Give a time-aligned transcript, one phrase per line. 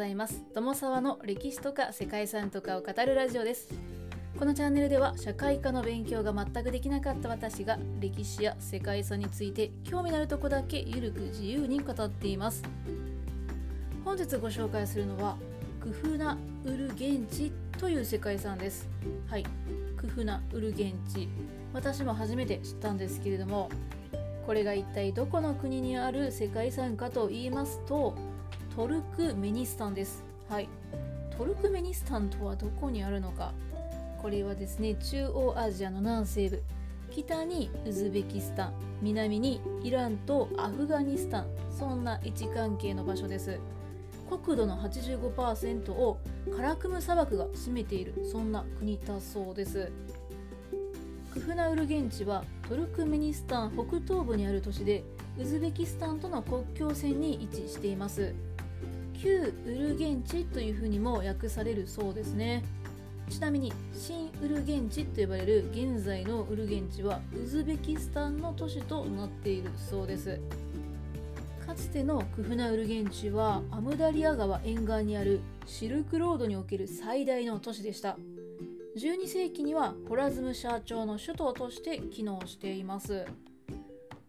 [0.00, 0.42] ざいます。
[0.54, 3.68] 友沢の歴史とか世界遺産とかを語るラジオです。
[4.38, 12.62] このチャンネルでは社会科の勉強が全くできなかった私が歴史や世界遺産について興味のあるとこだけゆるく自由に語っています。
[14.06, 15.36] 本日ご紹介するのは
[15.82, 18.88] クフナウルゲンチという世界遺産です。
[19.28, 19.44] はい。
[19.98, 21.28] クフナウルゲンチ
[21.74, 23.68] 私も初めて知ったんですけれども
[24.46, 28.14] これが一体どこの国にある世界遺産かと言いますと
[28.76, 30.22] トルクメニスタンです。
[30.48, 30.68] はい。
[31.36, 33.52] トルクメニスタンとはどこにあるのか。
[34.22, 36.62] これはですね中央アジアの南西部。
[37.10, 38.72] 北にウズベキスタン。
[39.02, 41.46] 南にイランとアフガニスタン。
[41.76, 43.58] そんな位置関係の場所です。
[44.28, 46.18] 国土の85%を
[46.56, 48.14] カラクム砂漠が占めている。
[48.30, 49.90] そんな国だそうです。
[51.34, 55.02] クフナウルゲンチはトルクメニスタン北東部にある都市で
[55.40, 58.34] ウズベキスタンとの国境線に位置しています。
[59.14, 62.62] 旧ウルゲンチというふうにも訳されるそうですね。
[63.30, 70.38] ちなみに新ウルゲンチと呼ばれる現在のウルゲンチはウズベキスタンの都市となっているそうです。
[71.66, 78.18] かつてのクフナウルゲンチはアムダリア川沿岸にあるシルクロードにおける最大の都市でした。
[78.98, 83.24] 12世紀にはホラズムシャー朝の首都として機能しています。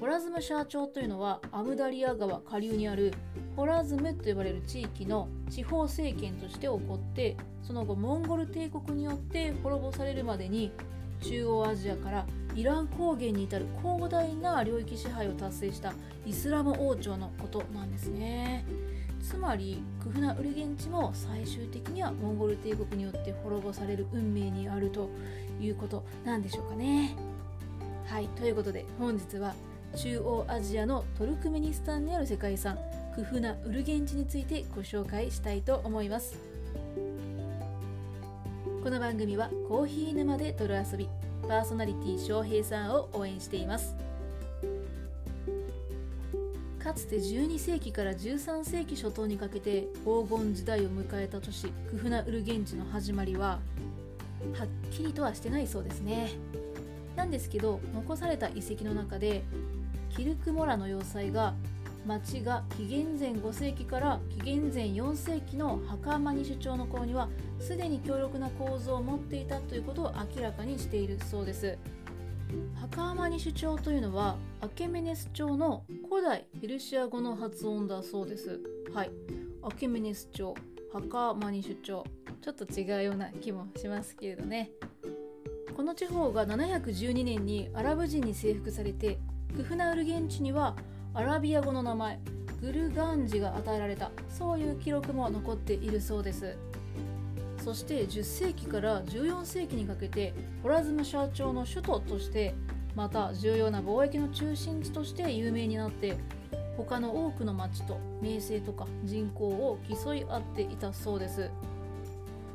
[0.00, 3.12] ホラズムシャー朝というのはアムダリア川下流にある
[3.56, 10.72] ホラズムと呼ばれる地域の地方政権として起こってその後モンゴル帝国によって滅ぼされるまでに
[11.20, 15.92] 中央アジアからイラン高原に至る広大な領域支配を達成した
[16.26, 18.64] イスラム王朝のことなんですね。
[19.22, 25.10] つまりクフナウルゲンチも最終的にはモンゴル帝国によって滅ぼされる運命にあると
[25.60, 27.14] いうことなんでしょうかね。
[28.06, 29.54] はいということで本日は
[29.96, 32.78] 中央アジアのトルクメニスタンにある世界遺産
[33.14, 36.34] クフナウルゲンチについてご紹介したいと思います。
[38.82, 41.08] この番組はコーヒー沼で泥遊び
[41.42, 43.94] パーソナリティ翔平さんを応援しています。
[46.82, 53.60] かつて12世紀から13世紀初頭にかけて黄金時代を迎えた都市クフナウルゲンチの始まりは
[54.58, 56.30] はっきりとはしてないそうですね。
[57.14, 59.42] なんですけど残された遺跡の中で
[60.16, 61.54] キルクモラの要塞が
[62.06, 67.28] 町が紀元前5世紀から紀元前4世紀の墓マニシュ朝の頃には
[67.60, 71.78] すでに強力な構造を持っていたということを明らかにしているそうです。
[72.78, 78.60] 墓マニシュ朝というのはアケメネス朝の古代ペルシア語の発音だそうです。
[78.92, 79.10] はい。
[79.62, 80.54] アケメネス朝
[80.92, 82.04] 墓マニシュ朝
[82.42, 84.72] ちょっと違うような気もしますけれどね。
[85.74, 89.18] この地方が712年にアラブ人に征服されて
[89.56, 90.74] クフナウル現地には
[91.14, 92.18] アラビア語の名前
[92.60, 96.56] グルガンジが与えられたそういう記録も残っているそうです。
[97.62, 102.54] そして10世紀から14世紀にかけてホラズム社長の首都として
[102.96, 106.16] また重要な貿易の中心地として有名になって
[106.76, 111.50] 他の多くの町と名声とか人口を競い合っていたそうです。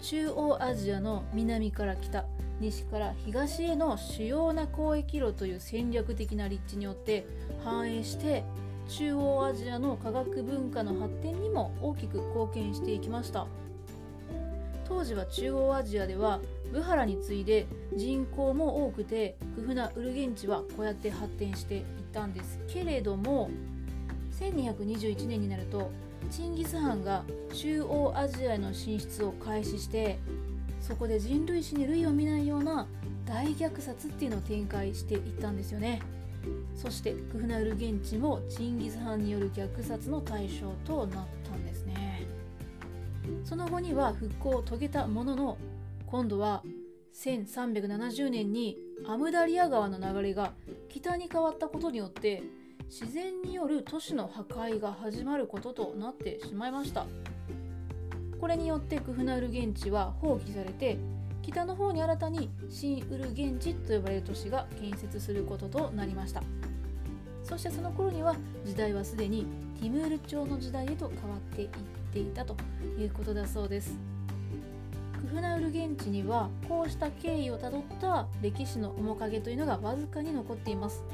[0.00, 2.26] 中央アジアの南から北
[2.60, 7.26] 西から東への主要な交易路という戦略的な立地によって
[7.64, 8.44] 反映して
[8.88, 13.46] 中央アジアの科学文化の発展にも大きく貢献していきました。
[14.88, 16.40] 当時は中央アジアでは
[16.72, 23.50] ブハラに次いで人口も多くてクフナウルゲンチはこうやって発展していったんですけれども
[24.40, 25.90] 1221年になると
[26.30, 27.24] チンギス・ハンが
[27.54, 30.18] 中央アジアへの進出を開始して
[30.80, 32.86] そこで人類史に類を見ないような
[33.26, 36.00] 大虐殺っていうのを展開していったんですよね。
[36.74, 42.26] そしてクフナウル現地もチンギス・ハンによる虐殺の対象となったんですね。
[43.44, 45.58] その後には復興を遂げたものの
[46.06, 46.62] 今度は
[47.14, 50.52] 1370年にアムダリア川の流れが
[50.88, 52.42] 北に変わったことによって
[52.88, 57.06] 自然による都市の破壊が始まることとなってしまいました。
[58.40, 60.96] これによってクフナウル現地は放棄されて
[61.42, 66.42] 北の方に新たに新ウル現地と呼ばれる都市が建設することとなりました。
[67.42, 69.46] そしてその頃には時代はすでに
[69.80, 71.68] ティムール朝の時代へと変わっていっ
[72.12, 72.56] ていたと
[72.98, 73.98] いうことだそうです。
[75.20, 81.04] クフナウル現地にはこうした経緯をたどった歴史の面影というのがわずかに残っています。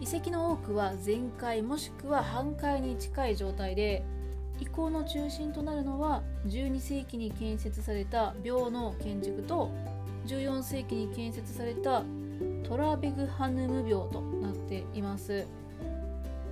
[0.00, 4.02] 遺跡の多くは全壊もしくは半壊に近い状態で
[4.58, 9.70] 遺構の中心となるのは12世紀に建設された廟の建築と
[10.26, 12.02] 14世紀に建設された
[12.62, 15.46] トラベグハヌム廟となっています。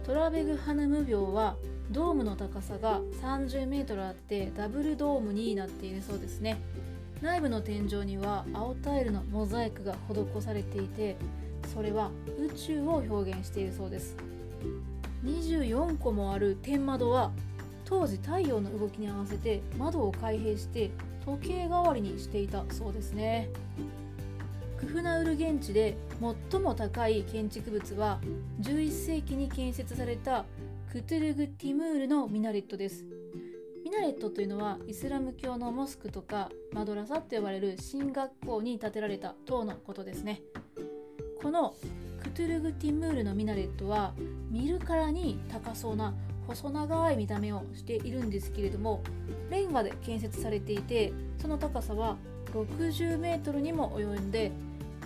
[0.04, 1.56] トラベグハヌム廟は
[1.90, 6.58] ドームの高さが30メートルあってダブルドームになっているそうですね。
[7.20, 11.16] 内部の天井には青タイルのモザイクが施されていて
[11.72, 14.16] それは宇宙を表現しているそうです。
[15.24, 17.32] 24個もある天窓は
[17.84, 20.90] 当時太陽の動きに合わせて窓を開閉して
[21.24, 23.50] 時計代わりにしていたそうですね。
[24.78, 25.96] クフナウル現地で
[26.50, 28.20] 最も高い建築物は
[28.60, 30.44] 11世紀に建設された
[30.92, 33.04] クトゥルグ・ティムールのミナレットです。
[33.84, 40.42] ミナレットというのはイスラム教のモスクとかマドラサと呼ばれる新学校に建てられた塔のことですね。
[41.42, 41.74] この
[42.22, 44.12] クトゥルグ・ティムールのミナレットは
[44.50, 46.14] 見るからに高そうな
[46.46, 49.02] 細長い見た目をしているんですけれども
[49.50, 52.16] レンガで建設されていてその高さは
[52.52, 54.50] 60メートルにも及んで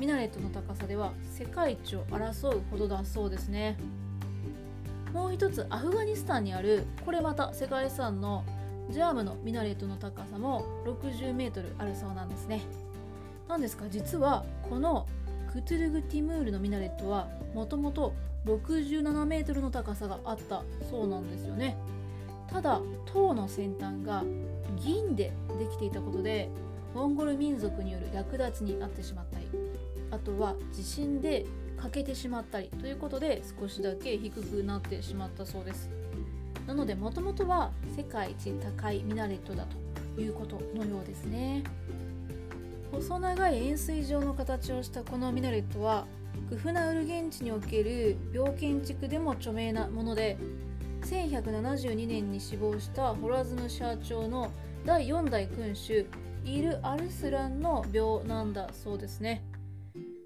[0.01, 3.77] ミナレットの高さでは世界一を争うほどだそうですね。
[5.13, 8.45] もう一つアフガニスタンにあるこれまた世界遺産の
[8.91, 12.63] ジャームのミナレットの高さも60メートルあるそうなんですね
[13.49, 15.07] なんですか実はこの
[15.53, 18.15] クトゥルグティムールのミナレットはもともと
[18.47, 21.77] 67メートルの高さがあったそうなんですよね。
[22.51, 24.25] ただ塔の先端が
[24.77, 26.49] 銀でできていたことで
[26.95, 29.47] モンゴル民族による略奪にあってしまったり
[30.11, 31.47] あとは地震で
[31.79, 35.91] 欠けてしまったりということで少しだけ低くなってしまったそうです。
[36.67, 39.67] なのでもともとは世界一高いミナレットだ
[40.15, 41.63] ということのようですね。
[42.93, 46.07] 細長い円錐状の形をしたこのミナレットは
[46.51, 50.37] クフナウル現地における病建築でも著名なもので
[51.07, 54.53] 1172年に死亡したホラズム社長の
[54.85, 56.07] 第4代君主
[56.45, 59.43] イル・アルスランの病なんだそうですね。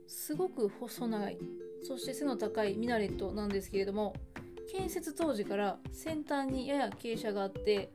[0.09, 1.39] すごく細長い
[1.83, 4.15] そして背の高いミナレットなんですけれども
[4.73, 7.91] 建設当時から先端にやや傾斜があって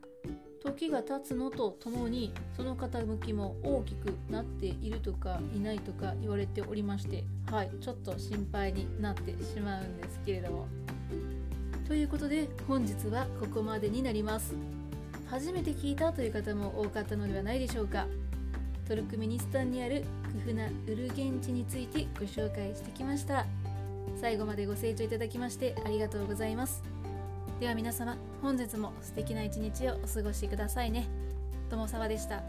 [0.64, 10.68] 時が経つのとともにその傾きも大きくなっているとかいないとか言われておりましてはいちょっと心配になってしまうんですけれども。
[11.88, 14.56] ということで本日はここまでになります。
[15.28, 18.08] 初めて聞いたという方も多かったのではないでしょうか。
[18.88, 20.04] トルクメニスタンにある
[20.34, 23.46] クフナウルゲンチについてご紹介してきました。
[24.20, 27.01] 最後までご清聴いただきましてありがとうございます。
[27.62, 31.08] では皆様本日も素敵な一日をお過ごしくださいね。
[31.70, 32.42] 友沢でした。